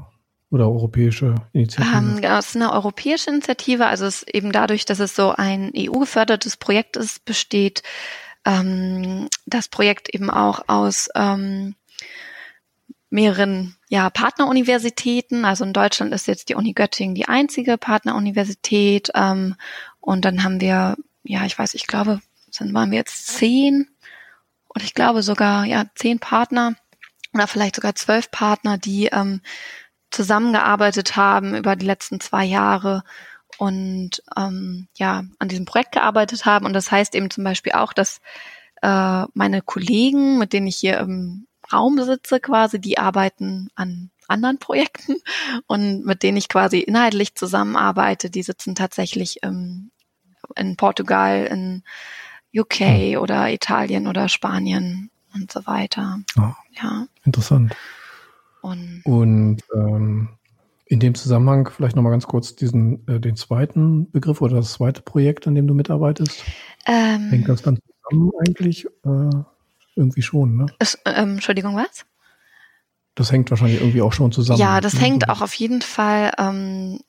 oder 0.51 0.69
europäische 0.69 1.35
Initiative? 1.53 1.97
ähm, 1.97 2.21
ja, 2.23 2.39
es 2.39 2.51
ist 2.51 2.57
eine 2.57 2.73
europäische 2.73 3.31
Initiative, 3.31 3.87
also 3.87 4.07
es 4.07 4.23
ist 4.23 4.35
eben 4.35 4.53
dadurch, 4.53 4.85
dass 4.85 5.01
es 5.01 5.17
so 5.17 5.31
ein 5.31 5.73
EU-gefördertes 5.77 6.57
Projekt 6.57 6.97
ist, 6.97 7.25
besteht 7.25 7.83
ähm, 8.45 9.29
das 9.47 9.69
Projekt 9.69 10.13
eben 10.15 10.31
auch 10.31 10.69
aus 10.69 11.09
ähm, 11.15 11.75
mehreren 13.11 13.77
ja, 13.89 14.09
Partneruniversitäten. 14.09 15.45
Also 15.45 15.65
in 15.65 15.73
Deutschland 15.73 16.15
ist 16.15 16.27
jetzt 16.27 16.49
die 16.49 16.55
Uni 16.55 16.73
Göttingen 16.73 17.15
die 17.15 17.29
einzige 17.29 17.77
Partneruniversität. 17.77 19.11
Ähm, 19.15 19.57
und 20.01 20.25
dann 20.25 20.45
haben 20.45 20.61
wir, 20.61 20.97
ja, 21.25 21.45
ich 21.45 21.59
weiß, 21.59 21.75
ich 21.75 21.87
glaube, 21.87 22.21
sind 22.51 22.73
waren 22.73 22.91
wir 22.91 22.99
jetzt 22.99 23.27
zehn 23.27 23.89
und 24.69 24.83
ich 24.83 24.95
glaube 24.95 25.23
sogar 25.23 25.65
ja 25.65 25.85
zehn 25.95 26.19
Partner 26.19 26.75
oder 27.35 27.47
vielleicht 27.47 27.77
sogar 27.77 27.95
zwölf 27.95 28.31
Partner, 28.31 28.79
die 28.79 29.07
ähm, 29.07 29.41
zusammengearbeitet 30.11 31.17
haben 31.17 31.55
über 31.55 31.77
die 31.77 31.87
letzten 31.87 32.21
zwei 32.21 32.45
Jahre 32.45 33.03
und 33.59 34.23
ähm, 34.37 34.89
ja 34.97 35.25
an 35.39 35.49
diesem 35.49 35.65
Projekt 35.65 35.93
gearbeitet 35.93 36.45
haben. 36.45 36.67
Und 36.67 36.73
das 36.73 36.91
heißt 36.91 37.15
eben 37.15 37.31
zum 37.31 37.45
Beispiel 37.45 37.73
auch, 37.73 37.93
dass 37.93 38.21
äh, 38.83 39.25
meine 39.35 39.63
Kollegen, 39.63 40.39
mit 40.39 40.53
denen 40.53 40.67
ich 40.67 40.77
hier 40.77 40.99
im 40.99 41.47
Raum 41.73 42.03
sitze, 42.03 42.41
quasi, 42.41 42.81
die 42.81 42.99
arbeiten 42.99 43.69
an 43.75 44.11
anderen 44.29 44.59
Projekten 44.59 45.17
und 45.67 46.05
mit 46.07 46.23
denen 46.23 46.37
ich 46.37 46.49
quasi 46.49 46.79
inhaltlich 46.79 47.35
zusammenarbeite, 47.35 48.31
die 48.31 48.43
sitzen 48.43 48.75
tatsächlich 48.75 49.39
ähm, 49.43 49.91
in 50.57 50.77
Portugal, 50.77 51.47
in 51.47 51.83
UK 52.55 53.19
oder 53.21 53.53
Italien 53.53 54.07
oder 54.07 54.29
Spanien 54.29 55.11
und 55.35 55.51
so 55.53 55.67
weiter. 55.67 56.21
Ah, 56.37 56.55
Ja. 56.81 57.07
interessant. 57.25 57.77
Und 58.63 59.03
Und 59.05 59.63
ähm, 59.75 60.29
in 60.87 60.99
dem 61.01 61.15
Zusammenhang 61.15 61.71
vielleicht 61.71 61.95
nochmal 61.95 62.13
ganz 62.13 62.27
kurz 62.27 62.57
diesen, 62.57 63.07
äh, 63.07 63.21
den 63.21 63.37
zweiten 63.37 64.11
Begriff 64.11 64.43
oder 64.43 64.57
das 64.57 64.73
zweite 64.73 65.03
Projekt, 65.03 65.47
an 65.47 65.55
dem 65.55 65.67
du 65.67 65.75
mitarbeitest. 65.75 66.43
Hängt 66.85 67.33
ähm, 67.33 67.45
das 67.47 67.63
dann 67.63 67.79
zusammen 68.09 68.33
eigentlich? 68.41 68.87
Äh, 69.05 69.31
irgendwie 69.97 70.23
schon, 70.23 70.57
ne? 70.57 70.67
es, 70.79 70.99
ähm, 71.05 71.35
Entschuldigung, 71.35 71.77
was? 71.77 72.05
Das 73.15 73.33
hängt 73.33 73.51
wahrscheinlich 73.51 73.81
irgendwie 73.81 74.03
auch 74.03 74.13
schon 74.13 74.33
zusammen. 74.33 74.61
Ja, 74.61 74.81
das 74.81 74.95
ne? 74.95 75.01
hängt 75.01 75.29
auch 75.29 75.43
auf 75.43 75.55
jeden 75.55 75.83
Fall 75.83 76.33
ähm, 76.39 77.01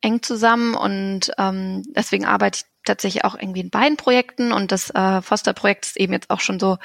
eng 0.00 0.22
zusammen 0.22 0.74
und 0.74 1.32
ähm, 1.38 1.82
deswegen 1.94 2.24
arbeite 2.24 2.60
ich 2.60 2.70
tatsächlich 2.84 3.24
auch 3.24 3.34
irgendwie 3.34 3.60
in 3.60 3.70
beiden 3.70 3.96
Projekten 3.96 4.52
und 4.52 4.72
das 4.72 4.90
äh, 4.90 5.22
Foster-Projekt 5.22 5.86
ist 5.86 5.96
eben 5.96 6.12
jetzt 6.12 6.30
auch 6.30 6.40
schon 6.40 6.60
so 6.60 6.78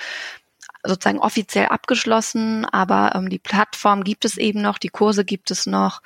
sozusagen 0.84 1.19
offiziell 1.19 1.67
abgeschlossen, 1.67 2.65
aber 2.65 3.13
ähm, 3.15 3.29
die 3.29 3.39
Plattform 3.39 4.03
gibt 4.03 4.24
es 4.24 4.38
eben 4.38 4.62
noch, 4.62 4.77
die 4.77 4.89
Kurse 4.89 5.25
gibt 5.25 5.51
es 5.51 5.65
noch 5.65 6.01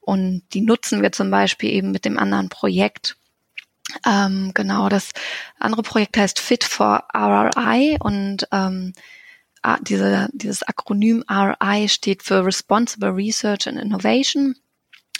und 0.00 0.42
die 0.52 0.60
nutzen 0.60 1.02
wir 1.02 1.12
zum 1.12 1.30
Beispiel 1.30 1.70
eben 1.70 1.90
mit 1.90 2.04
dem 2.04 2.18
anderen 2.18 2.48
Projekt. 2.48 3.16
Ähm, 4.06 4.52
genau, 4.54 4.88
das 4.88 5.10
andere 5.58 5.82
Projekt 5.82 6.16
heißt 6.16 6.38
Fit 6.38 6.64
for 6.64 7.04
RRI 7.14 7.98
und 8.00 8.46
ähm, 8.52 8.92
diese, 9.82 10.28
dieses 10.32 10.62
Akronym 10.64 11.24
RI 11.30 11.88
steht 11.88 12.22
für 12.22 12.44
Responsible 12.44 13.14
Research 13.14 13.68
and 13.68 13.78
Innovation, 13.78 14.56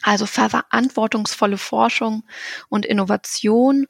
also 0.02 0.26
verantwortungsvolle 0.26 1.58
Forschung 1.58 2.24
und 2.68 2.84
Innovation. 2.84 3.86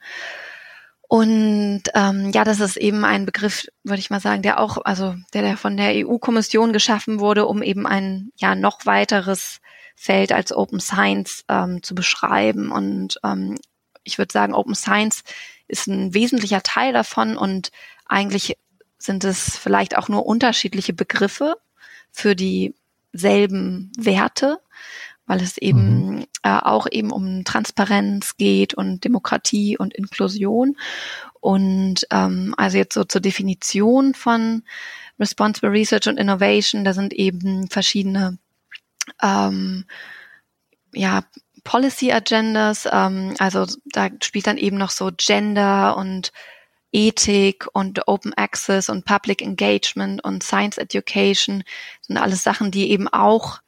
Und 1.09 1.83
ähm, 1.95 2.31
ja, 2.33 2.45
das 2.45 2.61
ist 2.61 2.77
eben 2.77 3.05
ein 3.05 3.27
Begriff, 3.27 3.67
würde 3.83 4.01
ich 4.01 4.11
mal 4.11 4.21
sagen, 4.21 4.43
der 4.43 4.61
auch, 4.61 4.79
also 4.85 5.15
der, 5.35 5.43
der 5.43 5.57
von 5.57 5.77
der 5.77 6.07
EU-Kommission 6.07 6.73
geschaffen 6.73 7.21
wurde, 7.21 7.47
um 7.47 7.63
eben 7.63 7.87
ein 7.87 8.31
ja 8.37 8.55
noch 8.55 8.87
weiteres 8.87 9.61
Feld 9.95 10.33
als 10.33 10.53
Open 10.53 10.81
Science 10.81 11.45
ähm, 11.49 11.83
zu 11.83 11.95
beschreiben. 11.95 12.73
Und 12.73 13.19
ähm, 13.25 13.57
ich 14.05 14.19
würde 14.19 14.33
sagen, 14.33 14.55
Open 14.55 14.75
Science 14.75 15.25
ist 15.69 15.87
ein 15.87 16.15
wesentlicher 16.15 16.63
Teil 16.63 16.93
davon 16.93 17.37
und 17.37 17.71
eigentlich 18.07 18.57
sind 18.99 19.25
es 19.25 19.57
vielleicht 19.57 19.97
auch 19.97 20.09
nur 20.09 20.27
unterschiedliche 20.27 20.93
Begriffe 20.93 21.57
für 22.11 22.37
dieselben 22.37 23.91
Werte, 23.97 24.61
weil 25.27 25.41
es 25.41 25.59
eben 25.59 26.25
äh, 26.43 26.59
auch 26.59 26.87
eben 26.91 27.11
um 27.11 27.45
Transparenz 27.45 28.37
geht 28.37 28.75
und 28.75 29.05
Demokratie 29.05 29.79
und 29.79 29.95
Inklusion. 29.95 30.77
Und 31.41 32.07
ähm, 32.11 32.55
also 32.57 32.77
jetzt 32.79 32.95
so 32.95 33.05
zur 33.05 33.21
Definition 33.21 34.15
von 34.15 34.63
Responsible 35.19 35.71
Research 35.71 36.07
und 36.07 36.19
Innovation, 36.19 36.85
da 36.85 36.93
sind 36.93 37.13
eben 37.13 37.69
verschiedene 37.69 38.39
ähm, 39.21 39.85
ja, 40.93 41.25
Policy 41.65 42.13
Agendas, 42.13 42.89
ähm, 42.91 43.35
also 43.39 43.67
da 43.87 44.09
spielt 44.23 44.47
dann 44.47 44.59
eben 44.59 44.77
noch 44.77 44.91
so 44.91 45.11
Gender 45.17 45.97
und 45.97 46.33
Ethik 46.93 47.67
und 47.73 48.07
Open 48.07 48.35
Access 48.35 48.89
und 48.89 49.05
Public 49.05 49.41
Engagement 49.41 50.23
und 50.23 50.43
Science 50.43 50.77
Education 50.79 51.65
sind 52.03 52.19
alles 52.19 52.43
Sachen, 52.43 52.71
die 52.71 52.91
eben 52.91 53.09
auch 53.09 53.61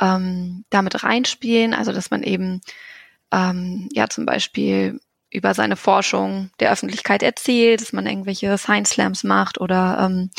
ähm, 0.00 0.64
damit 0.70 1.04
reinspielen. 1.04 1.74
Also 1.74 1.92
dass 1.92 2.10
man 2.10 2.22
eben 2.22 2.62
ähm, 3.32 3.88
ja 3.92 4.08
zum 4.08 4.24
Beispiel 4.24 4.98
über 5.30 5.54
seine 5.54 5.76
Forschung 5.76 6.50
der 6.58 6.72
Öffentlichkeit 6.72 7.22
erzählt, 7.22 7.82
dass 7.82 7.92
man 7.92 8.06
irgendwelche 8.06 8.56
Science 8.58 8.90
Slams 8.90 9.24
macht 9.24 9.60
oder 9.60 9.98
ähm, 10.00 10.30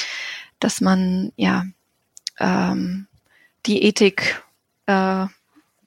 dass 0.59 0.81
man 0.81 1.31
ja 1.35 1.65
ähm, 2.39 3.07
die 3.65 3.83
Ethik 3.83 4.43
äh, 4.87 5.27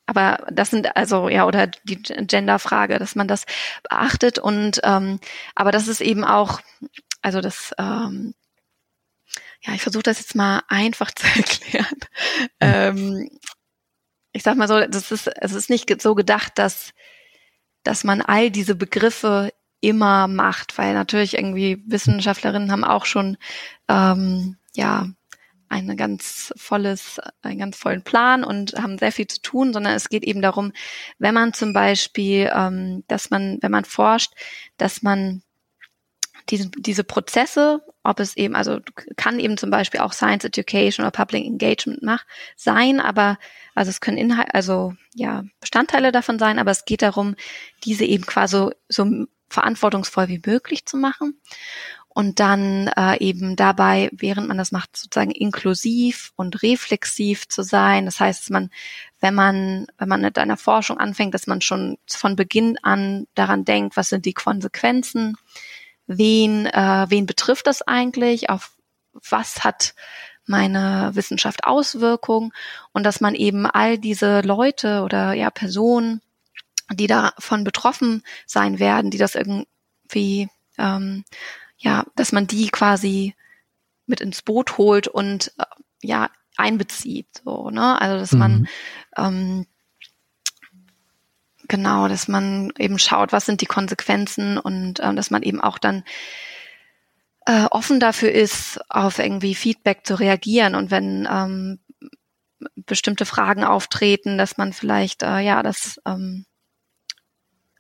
aber 0.06 0.46
das 0.50 0.70
sind 0.70 0.96
also 0.96 1.28
ja 1.28 1.46
oder 1.46 1.66
die 1.66 2.02
Genderfrage, 2.02 2.98
dass 2.98 3.14
man 3.14 3.28
das 3.28 3.44
beachtet 3.82 4.38
und 4.38 4.80
ähm, 4.84 5.18
aber 5.54 5.72
das 5.72 5.88
ist 5.88 6.00
eben 6.00 6.24
auch 6.24 6.60
also 7.22 7.40
das 7.40 7.72
ähm, 7.78 8.34
ja 9.62 9.74
ich 9.74 9.82
versuche 9.82 10.02
das 10.02 10.18
jetzt 10.18 10.34
mal 10.34 10.62
einfach 10.68 11.10
zu 11.14 11.26
erklären. 11.26 11.98
Ähm, 12.60 13.30
ich 14.32 14.42
sag 14.42 14.56
mal 14.56 14.68
so, 14.68 14.80
das 14.80 15.10
ist 15.12 15.28
es 15.28 15.52
ist 15.52 15.70
nicht 15.70 16.02
so 16.02 16.14
gedacht, 16.14 16.52
dass 16.56 16.92
dass 17.82 18.04
man 18.04 18.22
all 18.22 18.50
diese 18.50 18.74
Begriffe 18.74 19.52
immer 19.80 20.28
macht, 20.28 20.78
weil 20.78 20.94
natürlich 20.94 21.34
irgendwie 21.34 21.82
Wissenschaftlerinnen 21.86 22.72
haben 22.72 22.84
auch 22.84 23.04
schon 23.04 23.36
ähm, 23.88 24.56
ja 24.74 25.08
ein 25.74 25.96
ganz 25.96 26.52
volles, 26.56 27.20
einen 27.42 27.58
ganz 27.58 27.76
vollen 27.76 28.02
Plan 28.02 28.44
und 28.44 28.74
haben 28.74 28.98
sehr 28.98 29.12
viel 29.12 29.26
zu 29.26 29.42
tun, 29.42 29.72
sondern 29.72 29.94
es 29.94 30.08
geht 30.08 30.24
eben 30.24 30.40
darum, 30.40 30.72
wenn 31.18 31.34
man 31.34 31.52
zum 31.52 31.72
Beispiel, 31.72 32.50
ähm, 32.54 33.04
dass 33.08 33.30
man, 33.30 33.58
wenn 33.60 33.72
man 33.72 33.84
forscht, 33.84 34.32
dass 34.76 35.02
man 35.02 35.42
diese, 36.50 36.70
diese 36.70 37.04
Prozesse, 37.04 37.80
ob 38.02 38.20
es 38.20 38.36
eben, 38.36 38.54
also 38.54 38.78
kann 39.16 39.40
eben 39.40 39.56
zum 39.56 39.70
Beispiel 39.70 40.00
auch 40.00 40.12
Science 40.12 40.44
Education 40.44 41.04
oder 41.04 41.10
Public 41.10 41.44
Engagement 41.44 42.02
nach, 42.02 42.24
sein, 42.54 43.00
aber 43.00 43.38
also 43.74 43.90
es 43.90 44.00
können 44.00 44.18
Inhalt, 44.18 44.54
also 44.54 44.94
ja, 45.14 45.42
Bestandteile 45.60 46.12
davon 46.12 46.38
sein, 46.38 46.58
aber 46.58 46.70
es 46.70 46.84
geht 46.84 47.02
darum, 47.02 47.34
diese 47.84 48.04
eben 48.04 48.26
quasi 48.26 48.68
so 48.88 49.26
verantwortungsvoll 49.48 50.28
wie 50.28 50.42
möglich 50.44 50.84
zu 50.84 50.96
machen 50.96 51.40
und 52.14 52.38
dann 52.38 52.86
äh, 52.96 53.18
eben 53.18 53.56
dabei, 53.56 54.08
während 54.12 54.46
man 54.46 54.56
das 54.56 54.70
macht, 54.70 54.96
sozusagen 54.96 55.32
inklusiv 55.32 56.32
und 56.36 56.62
reflexiv 56.62 57.48
zu 57.48 57.62
sein. 57.62 58.04
Das 58.04 58.20
heißt, 58.20 58.42
dass 58.42 58.50
man, 58.50 58.70
wenn 59.20 59.34
man, 59.34 59.88
wenn 59.98 60.08
man 60.08 60.20
mit 60.20 60.38
einer 60.38 60.56
Forschung 60.56 60.98
anfängt, 60.98 61.34
dass 61.34 61.48
man 61.48 61.60
schon 61.60 61.98
von 62.08 62.36
Beginn 62.36 62.78
an 62.82 63.26
daran 63.34 63.64
denkt, 63.64 63.96
was 63.96 64.10
sind 64.10 64.26
die 64.26 64.32
Konsequenzen, 64.32 65.36
wen, 66.06 66.66
äh, 66.66 67.06
wen 67.08 67.26
betrifft 67.26 67.66
das 67.66 67.82
eigentlich, 67.82 68.48
auf 68.48 68.70
was 69.28 69.64
hat 69.64 69.94
meine 70.46 71.10
Wissenschaft 71.14 71.64
Auswirkungen? 71.64 72.52
Und 72.92 73.02
dass 73.02 73.20
man 73.20 73.34
eben 73.34 73.66
all 73.66 73.98
diese 73.98 74.40
Leute 74.42 75.02
oder 75.02 75.32
ja 75.32 75.50
Personen, 75.50 76.20
die 76.92 77.08
davon 77.08 77.64
betroffen 77.64 78.22
sein 78.46 78.78
werden, 78.78 79.10
die 79.10 79.18
das 79.18 79.34
irgendwie 79.34 80.48
ähm, 80.78 81.24
ja, 81.84 82.04
dass 82.16 82.32
man 82.32 82.46
die 82.46 82.68
quasi 82.70 83.34
mit 84.06 84.20
ins 84.20 84.42
Boot 84.42 84.78
holt 84.78 85.06
und 85.06 85.52
äh, 85.58 85.64
ja 86.02 86.30
einbezieht, 86.56 87.42
so 87.44 87.70
ne, 87.70 88.00
also 88.00 88.18
dass 88.18 88.32
mhm. 88.32 88.38
man 88.38 88.68
ähm, 89.16 89.66
genau, 91.68 92.08
dass 92.08 92.26
man 92.26 92.72
eben 92.78 92.98
schaut, 92.98 93.32
was 93.32 93.46
sind 93.46 93.60
die 93.60 93.66
Konsequenzen 93.66 94.58
und 94.58 95.00
ähm, 95.00 95.16
dass 95.16 95.30
man 95.30 95.42
eben 95.42 95.60
auch 95.60 95.78
dann 95.78 96.04
äh, 97.46 97.64
offen 97.70 98.00
dafür 98.00 98.32
ist, 98.32 98.80
auf 98.88 99.18
irgendwie 99.18 99.54
Feedback 99.54 100.06
zu 100.06 100.18
reagieren 100.18 100.74
und 100.74 100.90
wenn 100.90 101.28
ähm, 101.30 101.80
bestimmte 102.76 103.26
Fragen 103.26 103.64
auftreten, 103.64 104.38
dass 104.38 104.56
man 104.56 104.72
vielleicht 104.72 105.22
äh, 105.22 105.40
ja 105.40 105.62
das 105.62 106.00
ähm, 106.06 106.46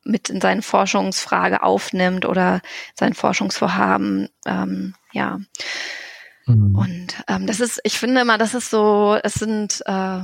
mit 0.04 0.30
in 0.30 0.40
seine 0.40 0.62
Forschungsfrage 0.62 1.62
aufnimmt 1.62 2.26
oder 2.26 2.60
sein 2.94 3.14
Forschungsvorhaben, 3.14 4.28
ähm, 4.46 4.94
ja. 5.12 5.40
Mhm. 6.46 6.76
Und 6.76 7.24
ähm, 7.28 7.46
das 7.46 7.60
ist, 7.60 7.80
ich 7.84 7.98
finde 7.98 8.20
immer, 8.20 8.38
das 8.38 8.54
ist 8.54 8.70
so, 8.70 9.18
es 9.22 9.34
sind 9.34 9.82
äh, 9.86 10.20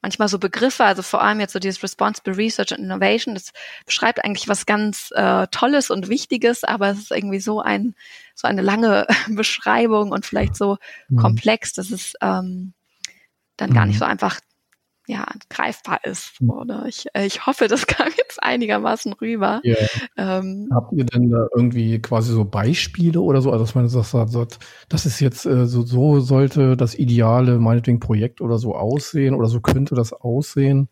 manchmal 0.00 0.28
so 0.28 0.38
Begriffe, 0.38 0.84
also 0.84 1.02
vor 1.02 1.22
allem 1.22 1.40
jetzt 1.40 1.52
so 1.52 1.58
dieses 1.58 1.82
Responsible 1.82 2.36
Research 2.36 2.72
and 2.72 2.80
Innovation, 2.80 3.34
das 3.34 3.52
beschreibt 3.84 4.24
eigentlich 4.24 4.48
was 4.48 4.66
ganz 4.66 5.10
äh, 5.14 5.46
Tolles 5.50 5.90
und 5.90 6.08
Wichtiges, 6.08 6.64
aber 6.64 6.90
es 6.90 6.98
ist 6.98 7.10
irgendwie 7.10 7.40
so 7.40 7.60
ein, 7.60 7.94
so 8.34 8.46
eine 8.46 8.62
lange 8.62 9.06
Beschreibung 9.28 10.12
und 10.12 10.24
vielleicht 10.24 10.56
so 10.56 10.78
mhm. 11.08 11.16
komplex, 11.18 11.72
dass 11.72 11.90
es 11.90 12.14
ähm, 12.20 12.74
dann 13.56 13.70
mhm. 13.70 13.74
gar 13.74 13.86
nicht 13.86 13.96
mhm. 13.96 14.00
so 14.00 14.04
einfach 14.04 14.40
ja, 15.08 15.26
greifbar 15.48 16.04
ist. 16.04 16.38
Hm. 16.38 16.50
Oder 16.50 16.84
ich, 16.86 17.06
äh, 17.14 17.24
ich 17.24 17.46
hoffe, 17.46 17.66
das 17.66 17.86
kam 17.86 18.08
jetzt 18.16 18.42
einigermaßen 18.42 19.14
rüber. 19.14 19.60
Yeah. 19.64 19.88
Ähm, 20.16 20.68
Habt 20.72 20.92
ihr 20.92 21.06
denn 21.06 21.30
da 21.30 21.46
irgendwie 21.56 21.98
quasi 22.00 22.32
so 22.32 22.44
Beispiele 22.44 23.20
oder 23.20 23.40
so? 23.40 23.50
Also 23.50 23.64
dass 23.64 23.74
man 23.74 23.88
sagt, 23.88 24.58
das 24.90 25.06
ist 25.06 25.20
jetzt 25.20 25.46
äh, 25.46 25.66
so, 25.66 25.82
so 25.82 26.20
sollte 26.20 26.76
das 26.76 26.94
ideale, 26.94 27.58
meinetwegen 27.58 28.00
Projekt 28.00 28.42
oder 28.42 28.58
so 28.58 28.74
aussehen 28.76 29.34
oder 29.34 29.48
so 29.48 29.60
könnte 29.60 29.94
das 29.94 30.12
aussehen. 30.12 30.88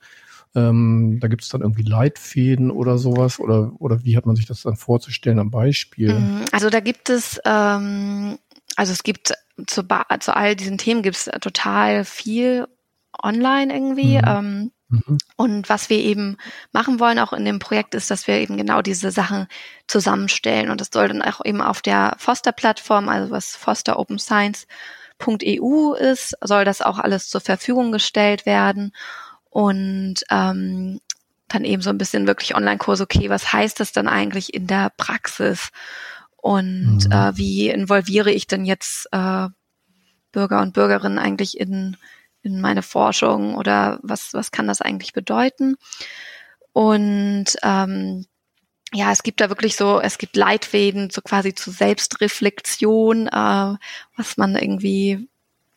Ähm, 0.55 1.19
da 1.21 1.29
gibt 1.29 1.43
es 1.43 1.51
dann 1.51 1.61
irgendwie 1.61 1.83
Leitfäden 1.83 2.71
oder 2.71 2.97
sowas 2.97 3.39
oder, 3.39 3.73
oder 3.79 4.03
wie 4.05 4.17
hat 4.17 4.25
man 4.25 4.37
sich 4.37 4.47
das 4.47 4.63
dann 4.63 4.77
vorzustellen 4.77 5.39
am 5.39 5.51
Beispiel? 5.51 6.15
Mm, 6.15 6.45
also 6.53 6.71
da 6.71 6.81
gibt 6.81 7.11
es, 7.11 7.39
ähm, 7.45 8.39
also 8.77 8.93
es 8.93 9.03
gibt 9.03 9.35
zu, 9.67 9.85
zu 10.21 10.37
all 10.37 10.57
diesen 10.57 10.79
Themen 10.79 11.03
gibt 11.03 11.17
es 11.17 11.31
total 11.43 12.07
viel 12.07 12.67
online 13.23 13.73
irgendwie. 13.73 14.19
Mhm. 14.19 14.25
Ähm, 14.27 14.73
mhm. 14.89 15.19
Und 15.37 15.69
was 15.69 15.91
wir 15.91 15.99
eben 15.99 16.37
machen 16.73 17.01
wollen, 17.01 17.19
auch 17.19 17.33
in 17.33 17.45
dem 17.45 17.59
Projekt, 17.59 17.95
ist, 17.95 18.11
dass 18.11 18.27
wir 18.27 18.37
eben 18.37 18.57
genau 18.57 18.83
diese 18.83 19.11
Sachen 19.11 19.47
zusammenstellen. 19.87 20.71
Und 20.71 20.81
das 20.81 20.91
soll 20.93 21.09
dann 21.09 21.23
auch 21.23 21.45
eben 21.45 21.61
auf 21.61 21.83
der 21.83 22.15
Foster-Plattform, 22.19 23.09
also 23.09 23.31
was 23.31 23.57
Foster 23.57 23.99
Open 23.99 24.19
Science.eu 24.19 25.95
ist, 25.95 26.37
soll 26.41 26.65
das 26.65 26.83
auch 26.83 26.99
alles 26.99 27.29
zur 27.29 27.41
Verfügung 27.41 27.93
gestellt 27.93 28.47
werden. 28.47 28.93
Und 29.51 30.25
ähm, 30.31 31.01
dann 31.49 31.65
eben 31.65 31.83
so 31.83 31.91
ein 31.91 31.99
bisschen 31.99 32.27
wirklich 32.27 32.55
Online-Kurs, 32.55 33.01
okay, 33.01 33.31
was 33.31 33.53
heißt 33.53 33.81
das 33.81 33.93
dann 33.93 34.09
eigentlich 34.09 34.53
in 34.53 34.67
der 34.67 34.91
Praxis? 34.97 35.71
Und 36.37 37.07
mhm. 37.07 37.13
äh, 37.13 37.37
wie 37.37 37.69
involviere 37.71 38.31
ich 38.31 38.47
denn 38.47 38.65
jetzt 38.65 39.09
äh, 39.13 39.49
Bürger 40.33 40.61
und 40.61 40.75
Bürgerinnen 40.75 41.19
eigentlich 41.19 41.59
in 41.59 41.97
in 42.47 42.61
meine 42.61 42.83
Forschung 42.83 43.57
oder 43.57 43.99
was, 44.03 44.33
was 44.33 44.53
kann 44.53 44.67
das 44.69 44.81
eigentlich 44.81 45.13
bedeuten? 45.13 45.77
Und 46.73 47.57
ähm, 47.63 48.27
ja, 48.93 49.11
es 49.13 49.23
gibt 49.23 49.41
da 49.41 49.49
wirklich 49.49 49.77
so, 49.77 50.01
es 50.01 50.19
gibt 50.19 50.37
Leitfäden 50.37 51.11
so 51.11 51.21
quasi 51.21 51.55
zur 51.55 51.73
Selbstreflexion, 51.73 53.27
äh, 53.27 53.75
was 54.17 54.37
man 54.37 54.57
irgendwie 54.57 55.29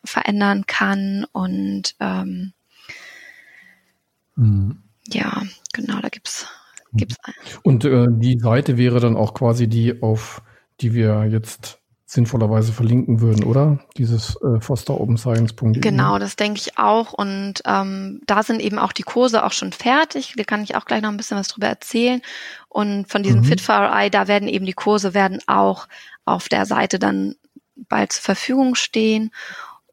verändern 0.04 0.64
kann 0.66 1.26
und 1.32 1.94
ähm, 2.00 2.52
mhm. 4.36 4.82
ja, 5.08 5.42
genau, 5.72 6.00
da 6.00 6.08
gibt's 6.08 6.46
gibt's. 6.92 7.16
Und 7.62 7.84
äh, 7.84 8.06
die 8.10 8.38
Seite 8.38 8.76
wäre 8.76 9.00
dann 9.00 9.16
auch 9.16 9.34
quasi 9.34 9.68
die, 9.68 10.02
auf 10.02 10.42
die 10.80 10.94
wir 10.94 11.26
jetzt 11.26 11.79
sinnvollerweise 12.10 12.72
verlinken 12.72 13.20
würden, 13.20 13.44
oder? 13.44 13.78
Dieses 13.96 14.34
äh, 14.42 14.60
fosteropenscience.de. 14.60 15.80
Genau, 15.80 16.18
das 16.18 16.34
denke 16.34 16.58
ich 16.58 16.76
auch. 16.76 17.12
Und 17.12 17.62
ähm, 17.64 18.20
da 18.26 18.42
sind 18.42 18.60
eben 18.60 18.80
auch 18.80 18.90
die 18.90 19.04
Kurse 19.04 19.44
auch 19.44 19.52
schon 19.52 19.70
fertig. 19.70 20.34
Da 20.36 20.42
kann 20.42 20.64
ich 20.64 20.74
auch 20.74 20.86
gleich 20.86 21.02
noch 21.02 21.10
ein 21.10 21.16
bisschen 21.16 21.38
was 21.38 21.46
drüber 21.46 21.68
erzählen. 21.68 22.20
Und 22.68 23.08
von 23.08 23.22
diesem 23.22 23.42
mhm. 23.42 23.44
Fit 23.44 23.60
for 23.60 23.76
RI, 23.76 24.10
da 24.10 24.26
werden 24.26 24.48
eben 24.48 24.66
die 24.66 24.72
Kurse 24.72 25.14
werden 25.14 25.38
auch 25.46 25.86
auf 26.24 26.48
der 26.48 26.66
Seite 26.66 26.98
dann 26.98 27.36
bald 27.76 28.12
zur 28.12 28.24
Verfügung 28.24 28.74
stehen. 28.74 29.30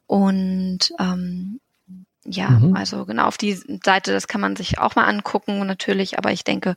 Und 0.07 0.91
ähm, 0.97 1.59
ja, 2.25 2.49
mhm. 2.49 2.75
also 2.75 3.05
genau 3.05 3.25
auf 3.25 3.37
die 3.37 3.53
Seite, 3.85 4.11
das 4.11 4.27
kann 4.27 4.41
man 4.41 4.55
sich 4.55 4.79
auch 4.79 4.95
mal 4.95 5.05
angucken 5.05 5.63
natürlich, 5.67 6.17
aber 6.17 6.31
ich 6.31 6.43
denke, 6.43 6.73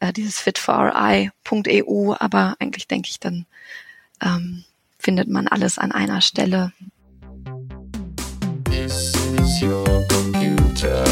äh, 0.00 0.14
dieses 0.14 0.38
fitforI.eu, 0.38 2.14
aber 2.18 2.56
eigentlich 2.58 2.88
denke 2.88 3.10
ich 3.10 3.20
dann 3.20 3.44
ähm, 4.22 4.64
findet 4.98 5.28
man 5.28 5.48
alles 5.48 5.78
an 5.78 5.92
einer 5.92 6.20
Stelle. 6.20 6.72
This 8.64 9.14
is 9.38 9.62
your 9.62 10.06
computer. 10.08 11.04